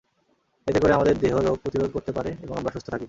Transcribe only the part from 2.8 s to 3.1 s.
থাকি।